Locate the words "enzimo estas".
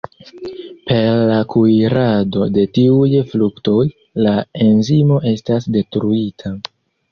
4.71-5.71